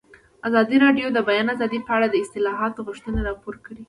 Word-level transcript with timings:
ازادي 0.47 0.77
راډیو 0.85 1.07
د 1.11 1.13
د 1.15 1.19
بیان 1.29 1.47
آزادي 1.55 1.79
په 1.87 1.91
اړه 1.97 2.07
د 2.09 2.15
اصلاحاتو 2.23 2.85
غوښتنې 2.87 3.19
راپور 3.29 3.55
کړې. 3.65 3.79